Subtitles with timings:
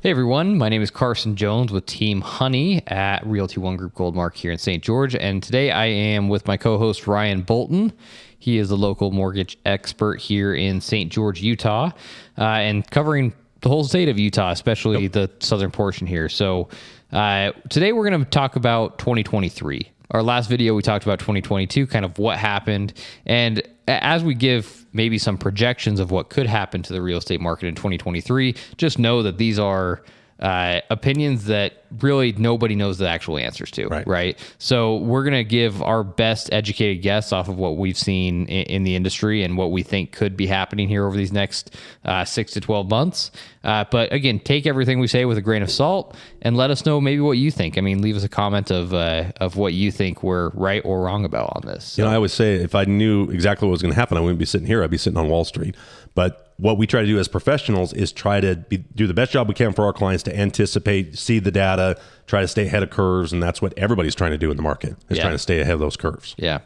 [0.00, 4.36] Hey everyone, my name is Carson Jones with Team Honey at Realty One Group Goldmark
[4.36, 4.80] here in St.
[4.80, 7.92] George, and today I am with my co-host Ryan Bolton.
[8.38, 11.10] He is a local mortgage expert here in St.
[11.10, 11.90] George, Utah,
[12.38, 15.12] uh, and covering the whole state of Utah, especially yep.
[15.12, 16.28] the southern portion here.
[16.28, 16.68] So
[17.10, 19.90] uh, today we're going to talk about 2023.
[20.10, 22.94] Our last video we talked about 2022, kind of what happened,
[23.26, 27.40] and as we give maybe some projections of what could happen to the real estate
[27.40, 30.02] market in 2023, just know that these are
[30.40, 33.88] uh, opinions that really nobody knows the actual answers to.
[33.88, 34.06] Right.
[34.06, 34.38] right?
[34.58, 38.64] So we're going to give our best educated guess off of what we've seen in,
[38.66, 41.74] in, the industry and what we think could be happening here over these next
[42.04, 43.32] uh, six to 12 months.
[43.64, 46.86] Uh, but again, take everything we say with a grain of salt and let us
[46.86, 47.76] know maybe what you think.
[47.76, 51.02] I mean, leave us a comment of uh, of what you think we're right or
[51.02, 51.84] wrong about on this.
[51.84, 52.02] So.
[52.02, 54.20] You know, I always say if I knew exactly what was going to happen, I
[54.20, 54.84] wouldn't be sitting here.
[54.84, 55.74] I'd be sitting on Wall Street.
[56.14, 59.32] But what we try to do as professionals is try to be, do the best
[59.32, 62.82] job we can for our clients to anticipate, see the data, try to stay ahead
[62.82, 65.22] of curves, and that's what everybody's trying to do in the market is yeah.
[65.22, 66.34] trying to stay ahead of those curves.
[66.36, 66.58] Yeah.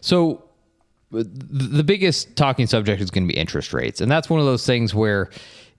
[0.00, 0.44] So
[1.10, 4.64] the biggest talking subject is going to be interest rates, and that's one of those
[4.66, 5.30] things where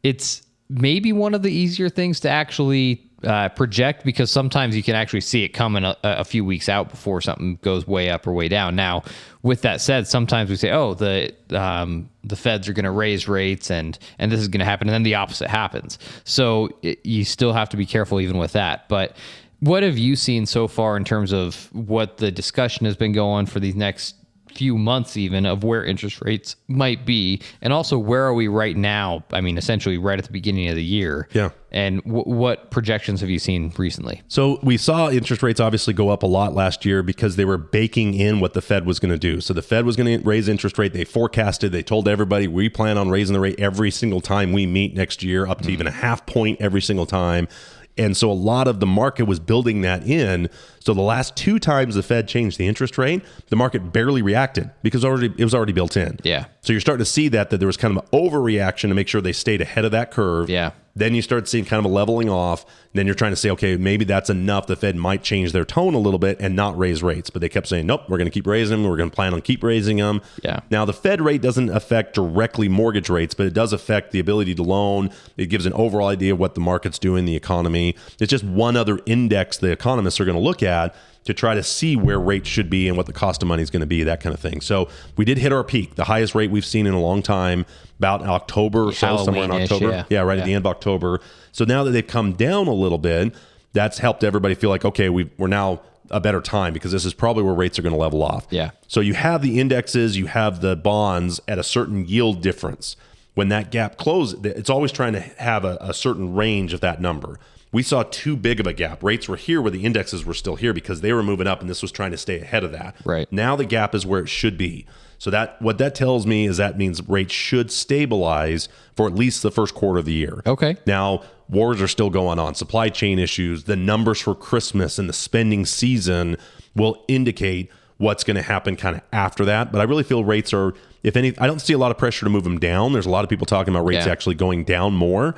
[0.04, 4.96] it's maybe one of the easier things to actually uh, project because sometimes you can
[4.96, 8.34] actually see it coming a, a, few weeks out before something goes way up or
[8.34, 8.76] way down.
[8.76, 9.04] Now,
[9.42, 13.28] with that said, sometimes we say, "Oh, the um, the Feds are going to raise
[13.28, 15.98] rates and and this is going to happen," and then the opposite happens.
[16.24, 18.88] So it, you still have to be careful even with that.
[18.90, 19.16] But
[19.60, 23.46] what have you seen so far in terms of what the discussion has been going
[23.46, 24.16] for these next
[24.56, 27.42] few months even of where interest rates might be.
[27.62, 29.24] And also where are we right now?
[29.32, 31.28] I mean essentially right at the beginning of the year.
[31.34, 31.50] Yeah.
[31.72, 34.22] And w- what projections have you seen recently?
[34.30, 37.58] So we saw interest rates obviously go up a lot last year because they were
[37.58, 39.42] baking in what the fed was going to do.
[39.42, 40.94] So the fed was going to raise interest rate.
[40.94, 41.74] They forecasted.
[41.74, 45.22] They told everybody we plan on raising the rate every single time we meet next
[45.22, 45.74] year up to mm-hmm.
[45.74, 47.50] even a half point every single time
[47.98, 50.50] and so a lot of the market was building that in.
[50.80, 54.70] So the last two times the Fed changed the interest rate, the market barely reacted
[54.84, 56.20] because already it was already built in.
[56.24, 56.46] Yeah.
[56.62, 59.08] So you're starting to see that that there was kind of an overreaction to make
[59.08, 60.50] sure they stayed ahead of that curve.
[60.50, 60.72] Yeah.
[60.98, 62.66] Then you start seeing kind of a leveling off.
[62.94, 64.68] Then you're trying to say, okay, maybe that's enough.
[64.68, 67.30] The Fed might change their tone a little bit and not raise rates.
[67.30, 68.90] But they kept saying, nope, we're going to keep raising them.
[68.90, 70.22] We're going to plan on keep raising them.
[70.42, 70.62] Yeah.
[70.70, 74.56] Now, the Fed rate doesn't affect directly mortgage rates, but it does affect the ability
[74.56, 75.10] to loan.
[75.36, 77.96] It gives an overall idea of what the market's doing, the economy.
[78.20, 80.96] It's just one other index the economists are going to look at
[81.26, 83.70] to try to see where rates should be and what the cost of money is
[83.70, 84.62] going to be, that kind of thing.
[84.62, 84.88] So
[85.18, 87.66] we did hit our peak, the highest rate we've seen in a long time,
[87.98, 89.90] about October or so, somewhere in October.
[89.90, 90.44] Yeah, yeah right yeah.
[90.44, 91.20] at the end of October.
[91.52, 93.34] So now that they've come down a little bit,
[93.74, 95.82] that's helped everybody feel like, okay, we we're now
[96.12, 98.46] a better time because this is probably where rates are going to level off.
[98.52, 98.72] Yeah.
[98.88, 102.96] So you have the indexes, you have the bonds at a certain yield difference.
[103.34, 107.02] When that gap closes, it's always trying to have a, a certain range of that
[107.02, 107.40] number
[107.76, 109.04] we saw too big of a gap.
[109.04, 111.70] Rates were here where the indexes were still here because they were moving up and
[111.70, 112.96] this was trying to stay ahead of that.
[113.04, 113.30] Right.
[113.34, 114.86] Now the gap is where it should be.
[115.18, 119.44] So that what that tells me is that means rates should stabilize for at least
[119.44, 120.42] the first quarter of the year.
[120.46, 120.78] Okay.
[120.88, 125.14] Now wars are still going on, supply chain issues, the numbers for Christmas and the
[125.14, 126.38] spending season
[126.78, 129.74] will indicate what's going to happen kind of after that.
[129.74, 132.26] But I really feel rates are, if any, I don't see a lot of pressure
[132.26, 132.94] to move them down.
[132.94, 134.14] There's a lot of people talking about rates yeah.
[134.14, 135.36] actually going down more.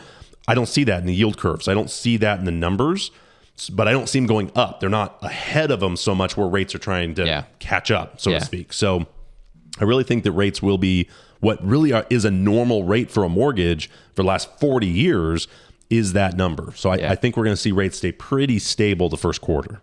[0.47, 1.67] I don't see that in the yield curves.
[1.67, 3.11] I don't see that in the numbers,
[3.71, 4.79] but I don't see them going up.
[4.79, 7.43] They're not ahead of them so much where rates are trying to yeah.
[7.59, 8.39] catch up, so yeah.
[8.39, 8.71] to speak.
[8.73, 9.05] So
[9.79, 11.09] I really think that rates will be
[11.39, 15.47] what really are, is a normal rate for a mortgage for the last 40 years
[15.89, 16.73] is that number.
[16.75, 17.11] So I, yeah.
[17.11, 19.81] I think we're going to see rates stay pretty stable the first quarter.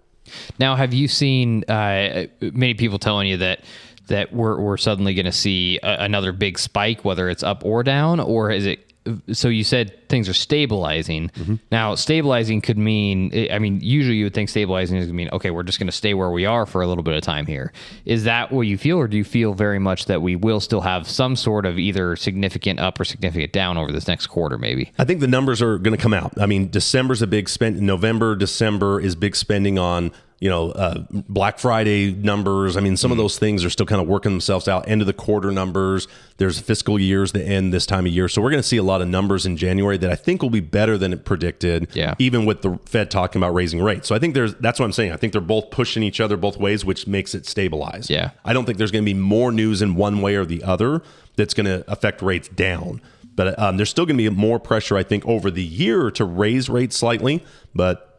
[0.59, 3.61] Now, have you seen uh, many people telling you that
[4.09, 7.83] that we're, we're suddenly going to see a, another big spike, whether it's up or
[7.83, 8.93] down, or is it
[9.33, 11.29] so you said things are stabilizing.
[11.31, 11.57] Mm-hmm.
[11.71, 15.29] Now, stabilizing could mean, I mean, usually you would think stabilizing is going to mean,
[15.31, 17.47] okay, we're just going to stay where we are for a little bit of time
[17.47, 17.73] here.
[18.05, 20.81] Is that what you feel, or do you feel very much that we will still
[20.81, 24.93] have some sort of either significant up or significant down over this next quarter, maybe?
[24.99, 26.41] I think the numbers are going to come out.
[26.41, 27.81] I mean, December's a big spend.
[27.81, 32.77] November, December is big spending on you know, uh, Black Friday numbers.
[32.77, 33.13] I mean, some mm.
[33.13, 34.89] of those things are still kind of working themselves out.
[34.89, 36.09] End of the quarter numbers.
[36.37, 38.83] There's fiscal years that end this time of year, so we're going to see a
[38.83, 41.89] lot of numbers in January that I think will be better than it predicted.
[41.95, 42.15] Yeah.
[42.19, 44.93] Even with the Fed talking about raising rates, so I think there's that's what I'm
[44.93, 45.13] saying.
[45.13, 48.11] I think they're both pushing each other both ways, which makes it stabilize.
[48.11, 48.31] Yeah.
[48.45, 51.03] I don't think there's going to be more news in one way or the other
[51.37, 53.01] that's going to affect rates down.
[53.37, 56.25] But um, there's still going to be more pressure, I think, over the year to
[56.25, 57.45] raise rates slightly.
[57.75, 58.14] But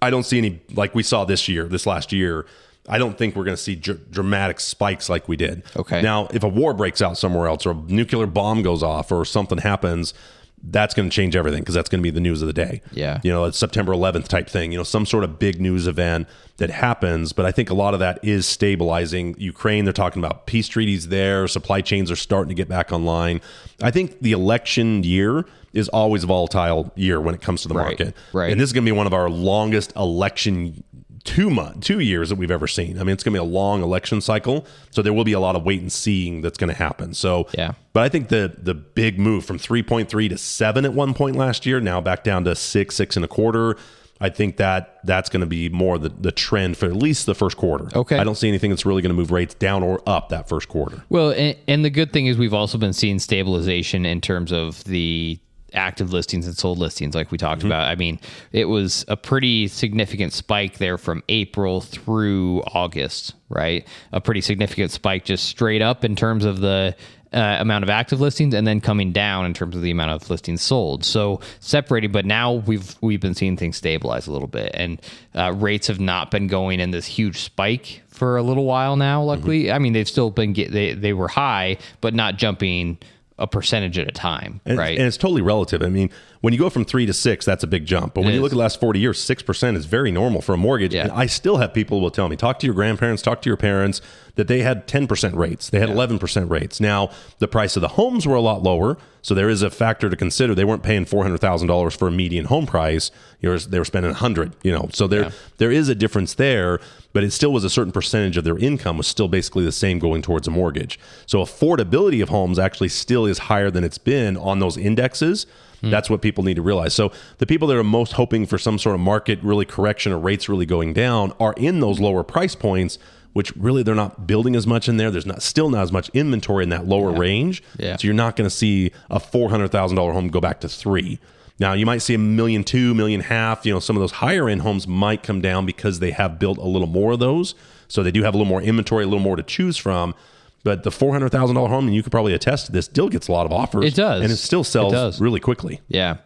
[0.00, 2.46] I don't see any like we saw this year, this last year.
[2.88, 5.62] I don't think we're going to see dr- dramatic spikes like we did.
[5.76, 6.00] Okay.
[6.00, 9.26] Now, if a war breaks out somewhere else, or a nuclear bomb goes off, or
[9.26, 10.14] something happens,
[10.62, 12.82] that's going to change everything because that's going to be the news of the day.
[12.92, 13.20] Yeah.
[13.22, 16.26] You know, it's September 11th type thing, you know, some sort of big news event
[16.58, 17.32] that happens.
[17.32, 19.34] But I think a lot of that is stabilizing.
[19.38, 23.40] Ukraine, they're talking about peace treaties there, supply chains are starting to get back online.
[23.82, 27.74] I think the election year is always a volatile year when it comes to the
[27.74, 28.16] Right, market.
[28.32, 28.50] right.
[28.50, 30.82] And this is going to be one of our longest election
[31.24, 32.98] two month two years that we've ever seen.
[32.98, 35.40] I mean, it's going to be a long election cycle, so there will be a
[35.40, 37.14] lot of wait and seeing that's going to happen.
[37.14, 37.72] So, Yeah.
[37.92, 41.14] But I think the the big move from three point three to seven at one
[41.14, 43.76] point last year, now back down to six, six and a quarter.
[44.20, 47.36] I think that that's going to be more the, the trend for at least the
[47.36, 47.88] first quarter.
[47.94, 48.18] Okay.
[48.18, 50.68] I don't see anything that's really going to move rates down or up that first
[50.68, 51.04] quarter.
[51.08, 54.82] Well, and, and the good thing is we've also been seeing stabilization in terms of
[54.84, 55.38] the
[55.74, 57.88] active listings and sold listings, like we talked about.
[57.88, 58.20] I mean,
[58.52, 63.86] it was a pretty significant spike there from April through August, right?
[64.12, 66.96] A pretty significant spike just straight up in terms of the
[67.32, 70.30] uh, amount of active listings and then coming down in terms of the amount of
[70.30, 71.04] listings sold.
[71.04, 75.00] So separating, but now we've we've been seeing things stabilize a little bit, and
[75.34, 79.22] uh, rates have not been going in this huge spike for a little while now.
[79.22, 82.98] Luckily, I mean they've still been get they they were high, but not jumping
[83.38, 84.98] a percentage at a time, And, right?
[84.98, 85.82] and it's totally relative.
[85.82, 88.14] I mean, when you go from three to six, that's a big jump.
[88.14, 88.42] But when you is.
[88.42, 90.94] look at the last 40 years, 6% is very normal for a mortgage.
[90.94, 91.04] Yeah.
[91.04, 93.56] And I still have people will tell me, talk to your grandparents, talk to your
[93.56, 94.00] parents,
[94.38, 95.68] that they had 10% rates.
[95.68, 96.78] They had 11% rates.
[96.78, 98.96] Now, the price of the homes were a lot lower.
[99.20, 100.54] So there is a factor to consider.
[100.54, 103.10] They weren't paying $400,000 for a median home price.
[103.40, 104.90] They were spending 100 you know.
[104.92, 106.78] So there, there is a difference there,
[107.12, 109.98] but it still was a certain percentage of their income was still basically the same
[109.98, 111.00] going towards a mortgage.
[111.26, 115.46] So affordability of homes actually still is higher than it's been on those indexes.
[115.80, 115.90] Hmm.
[115.90, 116.94] That's what people need to realize.
[116.94, 120.18] So the people that are most hoping for some sort of market really correction or
[120.18, 122.98] rates really going down are in those lower price points,
[123.38, 125.12] which really they're not building as much in there.
[125.12, 127.62] There's not still not as much inventory in that lower range.
[127.78, 127.96] Yeah.
[127.96, 130.68] So you're not going to see a four hundred thousand dollar home go back to
[130.68, 131.20] three.
[131.60, 133.64] Now you might see a million two, million half.
[133.64, 136.58] You know, some of those higher end homes might come down because they have built
[136.58, 137.54] a little more of those.
[137.86, 140.16] So they do have a little more inventory, a little more to choose from.
[140.64, 143.08] But the four hundred thousand dollar home, and you could probably attest to this, still
[143.08, 143.84] gets a lot of offers.
[143.84, 144.22] It does.
[144.22, 145.20] and it still sells It does.
[145.20, 145.80] really quickly.
[145.88, 146.16] Yeah.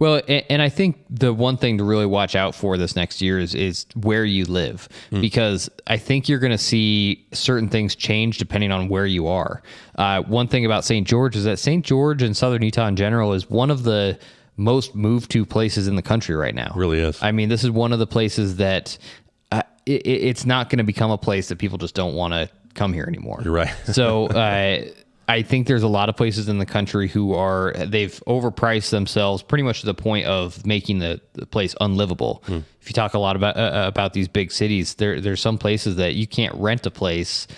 [0.00, 3.22] Well, and, and I think the one thing to really watch out for this next
[3.22, 7.94] year is, is where you live, because I think you're going to see certain things
[7.94, 9.62] change depending on where you are.
[9.94, 11.06] Uh, one thing about St.
[11.06, 11.84] George is that St.
[11.84, 14.18] George and Southern Utah in general is one of the
[14.58, 16.72] most moved to places in the country right now.
[16.74, 17.22] Really is.
[17.22, 18.98] I mean, this is one of the places that
[19.52, 22.50] uh, it- it's not going to become a place that people just don't want to
[22.76, 23.40] come here anymore.
[23.42, 23.74] You're right.
[23.92, 24.84] so uh,
[25.28, 29.42] I think there's a lot of places in the country who are they've overpriced themselves
[29.42, 32.42] pretty much to the point of making the, the place unlivable.
[32.46, 32.60] Hmm.
[32.80, 35.96] If you talk a lot about uh, about these big cities, there there's some places
[35.96, 37.48] that you can't rent a place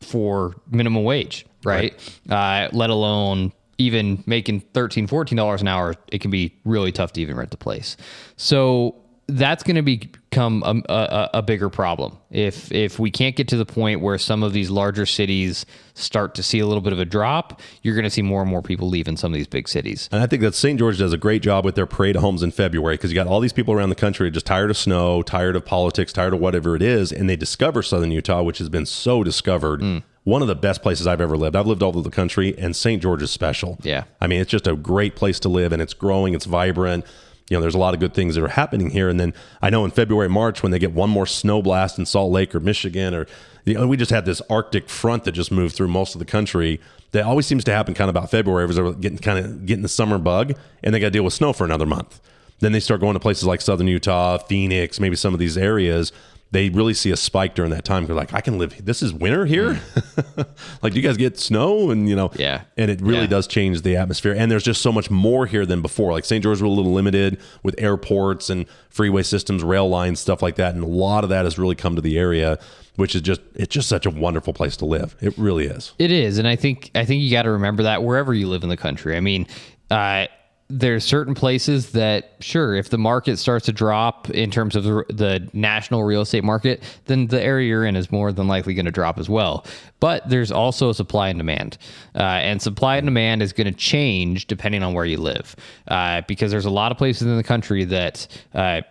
[0.00, 1.94] for minimum wage, right?
[2.28, 7.14] Uh, let alone even making 13 14 dollars an hour it can be really tough
[7.14, 7.96] to even rent a place
[8.36, 8.94] so
[9.36, 13.56] that's going to become a, a, a bigger problem if if we can't get to
[13.56, 16.98] the point where some of these larger cities start to see a little bit of
[16.98, 19.68] a drop you're going to see more and more people leaving some of these big
[19.68, 20.78] cities And I think that St.
[20.78, 23.26] George does a great job with their parade of homes in February because you got
[23.26, 26.40] all these people around the country just tired of snow, tired of politics, tired of
[26.40, 29.80] whatever it is, and they discover Southern Utah, which has been so discovered.
[29.80, 30.02] Mm.
[30.24, 31.56] One of the best places I've ever lived.
[31.56, 33.00] I've lived all over the country, and St.
[33.00, 33.78] George is special.
[33.82, 34.04] Yeah.
[34.20, 37.04] I mean, it's just a great place to live, and it's growing, it's vibrant.
[37.50, 39.10] You know, there's a lot of good things that are happening here.
[39.10, 42.06] And then I know in February, March, when they get one more snow blast in
[42.06, 43.26] Salt Lake or Michigan, or
[43.66, 46.24] you know, we just had this Arctic front that just moved through most of the
[46.24, 46.80] country.
[47.12, 49.82] That always seems to happen kind of about February, because they're getting kind of getting
[49.82, 52.20] the summer bug, and they got to deal with snow for another month.
[52.60, 56.12] Then they start going to places like Southern Utah, Phoenix, maybe some of these areas.
[56.52, 58.06] They really see a spike during that time.
[58.06, 58.84] They're like, I can live.
[58.84, 59.80] This is winter here.
[60.82, 61.90] like, do you guys get snow?
[61.90, 62.62] And you know, Yeah.
[62.76, 63.26] and it really Yeah.
[63.28, 64.34] does change the atmosphere.
[64.36, 66.10] And there's just so much more here than before.
[66.12, 66.42] Like St.
[66.42, 70.74] George was a little limited with airports and freeway systems, rail lines, stuff like that.
[70.74, 72.58] And a lot of that has really come to the area,
[72.96, 75.14] which is just it's just such a wonderful place to live.
[75.20, 75.92] It really is.
[76.00, 78.64] It is, and I think I think you got to remember that wherever you live
[78.64, 79.16] in the country.
[79.16, 79.46] I mean,
[79.90, 80.26] uh,
[80.70, 85.04] there's certain places that sure, if the market starts to drop in terms of the,
[85.08, 88.86] the national real estate market, then the area you're in is more than likely going
[88.86, 89.66] to drop as well.
[89.98, 91.76] But there's also supply and demand,
[92.14, 95.56] uh, and supply and demand is going to change depending on where you live,
[95.88, 98.26] uh, because there's a lot of places in the country that.
[98.54, 98.82] Uh,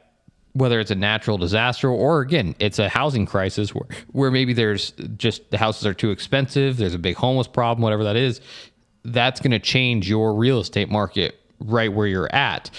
[0.53, 4.93] whether it's a natural disaster or again it's a housing crisis where, where maybe there's
[5.15, 8.41] just the houses are too expensive there's a big homeless problem whatever that is
[9.05, 12.69] that's going to change your real estate market right where you're at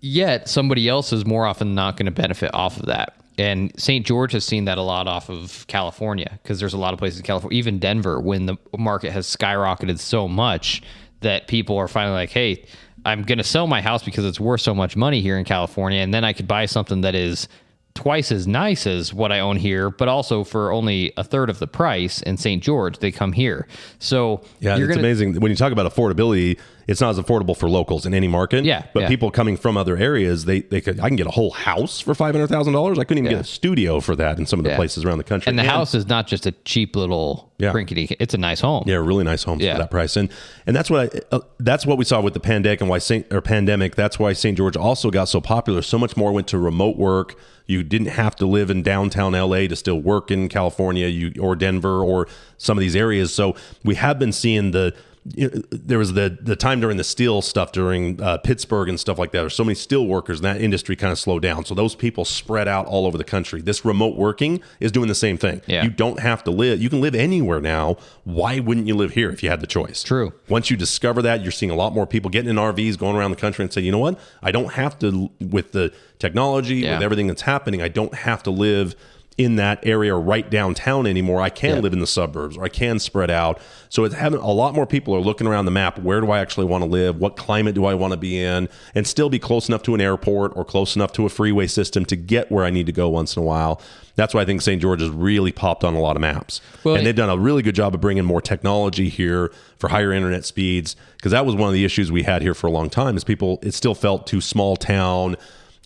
[0.00, 4.06] yet somebody else is more often not going to benefit off of that and st
[4.06, 7.18] george has seen that a lot off of california because there's a lot of places
[7.20, 10.82] in california even denver when the market has skyrocketed so much
[11.20, 12.64] that people are finally like hey
[13.04, 16.00] I'm going to sell my house because it's worth so much money here in California,
[16.00, 17.48] and then I could buy something that is
[17.94, 21.58] twice as nice as what I own here, but also for only a third of
[21.58, 22.62] the price in St.
[22.62, 23.68] George, they come here.
[23.98, 26.58] So Yeah, it's gonna, amazing when you talk about affordability.
[26.86, 28.64] It's not as affordable for locals in any market.
[28.64, 29.08] Yeah, but yeah.
[29.08, 31.00] people coming from other areas, they they could.
[31.00, 32.98] I can get a whole house for five hundred thousand dollars.
[32.98, 33.38] I couldn't even Yeah.
[33.38, 34.76] get a studio for that in some of the Yeah.
[34.76, 35.50] places around the country.
[35.50, 37.72] And the house is not just a cheap little Yeah.
[37.72, 38.14] rinkety.
[38.20, 38.84] It's a nice home.
[38.86, 39.72] Yeah, really nice homes Yeah.
[39.74, 40.28] for that price, and
[40.66, 43.26] and that's what I, uh, that's what we saw with the pandemic and why Saint
[43.32, 43.94] or pandemic.
[43.94, 44.56] That's why St.
[44.56, 45.80] George also got so popular.
[45.82, 47.34] So much more went to remote work.
[47.66, 51.56] You didn't have to live in downtown LA to still work in California, you or
[51.56, 53.32] Denver or some of these areas.
[53.32, 54.92] So we have been seeing the.
[55.34, 59.00] You know, there was the the time during the steel stuff during uh, Pittsburgh and
[59.00, 59.40] stuff like that.
[59.40, 61.64] There's so many steel workers, and that industry kind of slowed down.
[61.64, 63.62] So those people spread out all over the country.
[63.62, 65.62] This remote working is doing the same thing.
[65.66, 65.82] Yeah.
[65.84, 66.82] You don't have to live.
[66.82, 67.96] You can live anywhere now.
[68.24, 70.02] Why wouldn't you live here if you had the choice?
[70.02, 70.32] True.
[70.48, 73.30] Once you discover that, you're seeing a lot more people getting in RVs, going around
[73.30, 74.18] the country, and say, you know what?
[74.42, 76.94] I don't have to with the technology, Yeah.
[76.94, 77.80] with everything that's happening.
[77.82, 78.94] I don't have to live
[79.36, 81.40] in that area right downtown anymore.
[81.40, 81.80] I can Yeah.
[81.80, 83.58] live in the suburbs, or I can spread out.
[83.88, 85.98] So it's having a lot more people are looking around the map.
[85.98, 87.18] Where do I actually want to live?
[87.18, 88.68] What climate do I want to be in?
[88.94, 92.04] And still be close enough to an airport or close enough to a freeway system
[92.06, 93.80] to get where I need to go once in a while.
[94.16, 94.80] That's why I think St.
[94.80, 96.60] George has really popped on a lot of maps.
[96.84, 100.12] Well, and they've done a really good job of bringing more technology here for higher
[100.12, 102.88] internet speeds because that was one of the issues we had here for a long
[102.88, 105.36] time is people it still felt too small town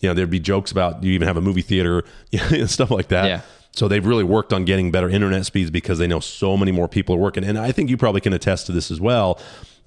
[0.01, 2.03] you know there'd be jokes about you even have a movie theater
[2.51, 3.25] and stuff like that.
[3.27, 3.41] Yeah.
[3.71, 6.87] so they've really worked on getting better internet speeds because they know so many more
[6.87, 7.43] people are working.
[7.43, 9.39] And i think you probably can attest to this as well.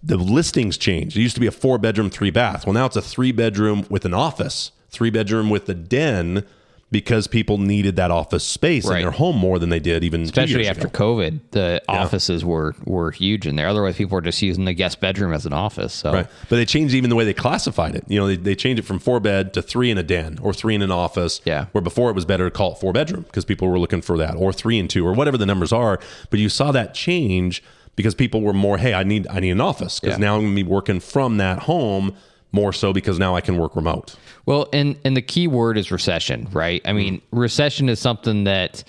[0.03, 1.17] The listings changed.
[1.17, 2.67] It used to be a four bedroom three bath.
[2.67, 6.45] Well now it's a three bedroom with an office three bedroom with a den
[6.93, 8.99] because people needed that office space Right.
[8.99, 11.17] in their home more than they did even Especially after ago.
[11.17, 13.67] COVID, the offices were were huge in there.
[13.67, 15.93] Otherwise, people were just using the guest bedroom as an office.
[15.95, 16.27] So Right.
[16.49, 18.05] But they changed even the way they classified it.
[18.07, 20.53] You know, they, they changed it from four bed to three in a den or
[20.53, 21.41] three in an office.
[21.45, 21.65] Yeah.
[21.73, 24.17] Where before it was better to call it four bedroom because people were looking for
[24.19, 25.99] that or three and two or whatever the numbers are.
[26.31, 27.63] But you saw that change
[27.97, 30.25] because people were more, hey, I need I need an office because Yeah.
[30.27, 32.13] now I'm gonna be working from that home
[32.53, 34.15] more so because now I can work remote.
[34.47, 36.83] Well, and and the key word is recession, right?
[36.85, 37.39] I mean, mm-hmm.
[37.39, 38.85] recession is something that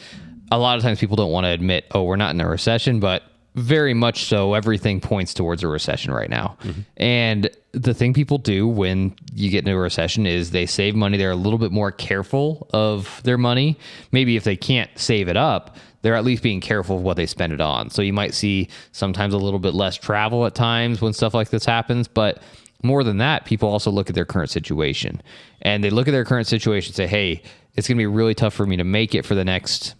[0.51, 1.85] a lot of times people don't want to admit.
[1.91, 3.23] Oh, we're not in a recession, but
[3.55, 4.53] very much so.
[4.53, 6.57] Everything points towards a recession right now.
[6.63, 6.81] Mm-hmm.
[6.97, 11.17] And the thing people do when you get into a recession is they save money.
[11.17, 13.77] They're a little bit more careful of their money.
[14.11, 17.25] Maybe if they can't save it up, they're at least being careful of what they
[17.25, 17.89] spend it on.
[17.89, 21.49] So you might see sometimes a little bit less travel at times when stuff like
[21.49, 22.41] this happens, but
[22.83, 25.21] more than that, people also look at their current situation
[25.61, 27.41] and they look at their current situation and say, hey,
[27.75, 29.95] it's going to be really tough for me to make it for the next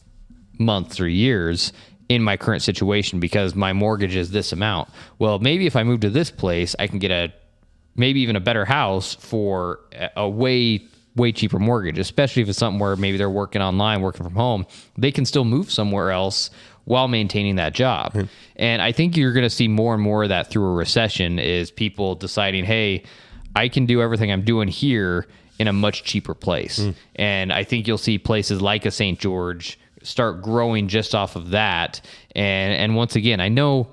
[0.59, 1.73] months or years
[2.09, 4.89] in my current situation because my mortgage is this amount.
[5.17, 7.33] Well, maybe if I move to this place, I can get a
[7.95, 10.85] maybe even a better house for a- a way
[11.15, 14.65] way cheaper mortgage, especially if it's something where maybe they're working online, working from home.
[14.97, 16.49] They can still move somewhere else
[16.85, 18.27] while maintaining that job.
[18.55, 21.39] And I think you're going to see more and more of that through a recession
[21.39, 23.03] is people deciding, "Hey,
[23.55, 25.27] I can do everything I'm doing here
[25.59, 26.91] in a much cheaper place." Hmm.
[27.15, 29.19] And I think you'll see places like a St.
[29.19, 32.01] George start growing just off of that.
[32.35, 33.87] And and once again, I know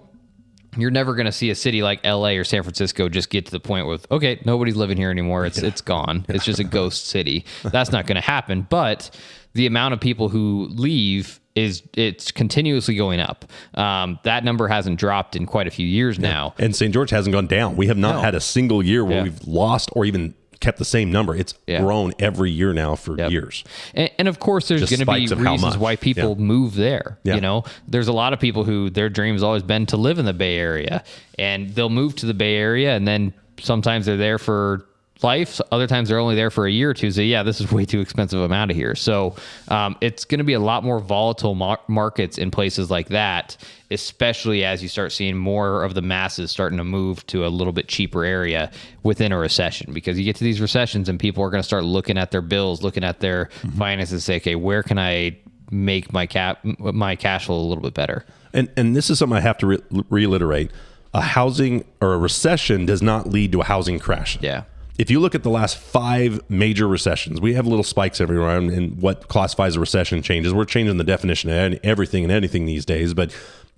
[0.76, 3.50] you're never going to see a city like LA or San Francisco just get to
[3.50, 5.46] the point with okay, nobody's living here anymore.
[5.46, 6.26] It's it's gone.
[6.28, 7.44] It's just a ghost city.
[7.62, 8.66] That's not going to happen.
[8.68, 9.10] But
[9.54, 13.44] the amount of people who leave is it's continuously going up.
[13.74, 16.54] Um, that number hasn't dropped in quite a few years now.
[16.58, 16.92] And St.
[16.94, 17.76] George hasn't gone down.
[17.76, 18.20] We have not No.
[18.20, 19.22] had a single year where Yeah.
[19.24, 21.34] we've lost or even kept the same number.
[21.34, 21.80] It's Yeah.
[21.80, 23.30] grown every year now for Yep.
[23.30, 23.64] years.
[23.94, 26.44] And, and of course, there's going to be spikes of how reasons why people Yeah.
[26.44, 27.18] move there.
[27.24, 27.36] Yeah.
[27.36, 30.18] You know, there's a lot of people who their dream has always been to live
[30.18, 31.02] in the Bay Area,
[31.38, 34.84] and they'll move to the Bay Area, and then sometimes they're there for
[35.22, 35.60] life.
[35.70, 37.10] Other times they're only there for a year or two.
[37.10, 38.40] So yeah, this is way too expensive.
[38.40, 38.94] I'm out of here.
[38.94, 39.36] So
[39.68, 43.56] um, it's going to be a lot more volatile mar- markets in places like that,
[43.90, 47.72] especially as you start seeing more of the masses starting to move to a little
[47.72, 48.70] bit cheaper area
[49.02, 49.92] within a recession.
[49.92, 52.42] Because you get to these recessions and people are going to start looking at their
[52.42, 55.38] bills, looking at their finances, and say, okay, where can I
[55.70, 58.24] make my cap my cash flow a little bit better?
[58.52, 60.70] And and this is something I have to re- reiterate:
[61.14, 64.38] a housing or a recession does not lead to a housing crash.
[64.40, 64.64] Yeah.
[65.00, 69.00] If you look at the last five major recessions, we have little spikes everywhere, and
[69.00, 70.52] what classifies a recession changes.
[70.52, 73.34] We're changing the definition of everything and anything these days, but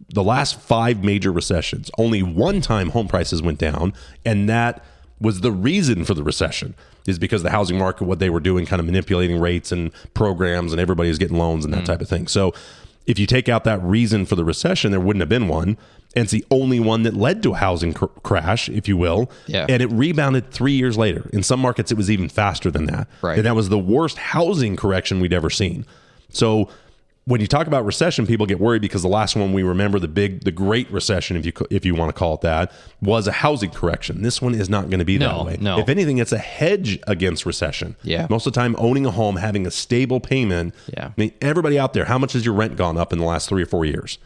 [0.09, 3.93] the last five major recessions, only one time home prices went down,
[4.25, 4.85] and that
[5.21, 6.75] was the reason for the recession
[7.07, 10.73] is because the housing market, what they were doing, kind of manipulating rates and programs,
[10.73, 11.87] and everybody was getting loans and that mm.
[11.87, 12.27] type of thing.
[12.27, 12.53] So
[13.07, 15.79] if you take out that reason for the recession, there wouldn't have been one.
[16.15, 19.31] And it's the only one that led to a housing cr- crash, if you will.
[19.47, 19.65] Yeah.
[19.69, 21.31] And it rebounded three years later.
[21.33, 23.09] In some markets, it was even faster than that.
[23.23, 23.39] Right.
[23.39, 25.87] And that was the worst housing correction we'd ever seen.
[26.29, 26.69] So
[27.25, 30.09] when you talk about recession, people get worried because the last one we remember, the
[30.09, 33.33] big, the Great Recession, if you if you want to call it that, was a
[33.33, 34.23] housing correction.
[34.23, 35.57] This one is not going to be No, that way.
[35.61, 35.79] no.
[35.79, 37.95] If anything, it's a hedge against recession.
[38.03, 38.27] Yeah.
[38.29, 40.75] Most of the time, owning a home, having a stable payment.
[40.93, 41.07] Yeah.
[41.07, 43.49] I mean, everybody out there, how much has your rent gone up in the last
[43.49, 44.19] three or four years?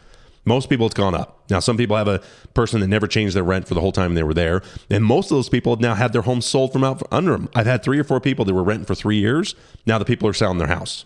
[0.47, 1.43] Most people, it's gone up.
[1.49, 2.21] Now, some people have a
[2.53, 5.29] person that never changed their rent for the whole time they were there, and most
[5.29, 7.49] of those people have now had their homes sold from out under them.
[7.53, 9.55] I've had three or four people that were renting for three years.
[9.85, 11.03] Now the people are selling their house.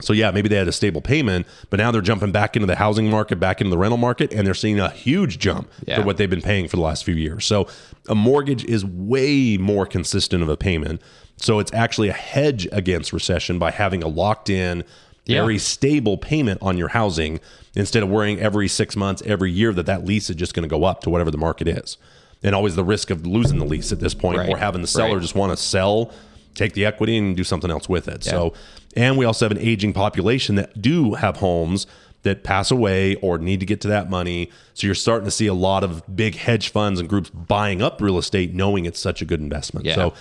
[0.00, 2.76] So yeah, maybe they had a stable payment, but now they're jumping back into the
[2.76, 5.96] housing market, back into the rental market, and they're seeing a huge jump Yeah.
[5.96, 7.44] for what they've been paying for the last few years.
[7.44, 7.66] So
[8.08, 11.02] a mortgage is way more consistent of a payment.
[11.36, 14.84] So it's actually a hedge against recession by having a locked in,
[15.26, 15.42] Yeah.
[15.42, 17.40] very stable payment on your housing
[17.76, 20.68] instead of worrying every six months, every year that that lease is just going to
[20.68, 21.96] go up to whatever the market is.
[22.42, 24.48] And always the risk of losing the lease at this point Right.
[24.48, 25.22] or having the seller Right.
[25.22, 26.10] just want to sell,
[26.54, 28.24] take the equity and do something else with it.
[28.24, 28.54] So,
[28.96, 31.86] and we also have an aging population that do have homes
[32.22, 34.50] that pass away or need to get to that money.
[34.74, 38.00] So you're starting to see a lot of big hedge funds and groups buying up
[38.00, 39.86] real estate knowing it's such a good investment.
[39.86, 39.94] Yeah.
[39.94, 40.14] So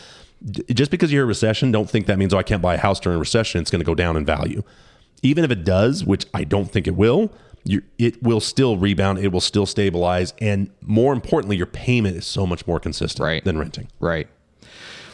[0.73, 2.77] just because you're in a recession, don't think that means, oh, I can't buy a
[2.77, 3.59] house during a recession.
[3.61, 4.63] It's going to go down in value.
[5.23, 7.31] Even if it does, which I don't think it will,
[7.65, 9.19] you it will still rebound.
[9.19, 10.33] It will still stabilize.
[10.39, 13.43] And more importantly, your payment is so much more consistent Right.
[13.43, 13.87] than renting.
[13.99, 14.27] Right.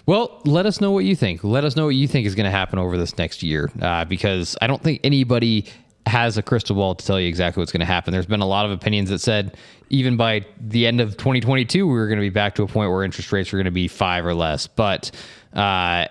[0.05, 1.43] Well, let us know what you think.
[1.43, 4.05] Let us know what you think is going to happen over this next year, uh,
[4.05, 5.65] because I don't think anybody
[6.05, 8.11] has a crystal ball to tell you exactly what's going to happen.
[8.11, 9.57] There's been a lot of opinions that said
[9.89, 12.91] even by the end of 2022, we were going to be back to a point
[12.91, 14.67] where interest rates were going to be five or less.
[14.67, 15.09] But
[15.53, 16.05] uh,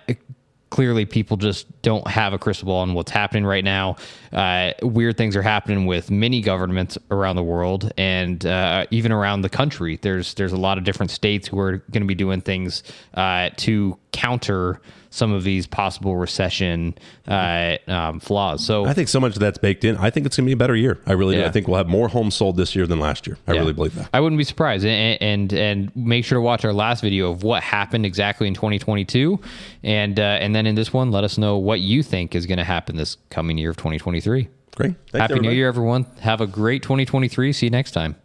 [0.69, 3.95] clearly, people just don't have a crystal ball on what's happening right now.
[4.33, 9.41] Uh, weird things are happening with many governments around the world and uh, even around
[9.41, 9.97] the country.
[10.01, 13.49] There's there's a lot of different states who are going to be doing things uh,
[13.57, 14.81] to counter
[15.15, 16.93] some of these possible recession
[17.27, 18.65] uh, um, flaws.
[18.65, 19.95] So I think so much of that's baked in.
[19.97, 20.99] I think it's going to be a better year.
[21.05, 21.43] I really do.
[21.45, 23.37] I think we'll have more homes sold this year than last year.
[23.47, 23.61] I Yeah.
[23.61, 24.09] really believe that.
[24.13, 24.85] I wouldn't be surprised.
[24.85, 28.53] And, and and make sure to watch our last video of what happened exactly in
[28.53, 29.39] 2022,
[29.83, 32.57] and uh, and then in this one, let us know what you think is going
[32.57, 34.49] to happen this coming year of 2023.
[34.75, 34.87] Great.
[34.87, 35.47] Thanks, Happy everybody.
[35.47, 36.05] New Year, everyone!
[36.19, 37.53] Have a great 2023.
[37.53, 38.17] See you next time.